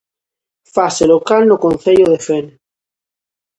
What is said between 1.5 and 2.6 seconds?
Concello de Fene.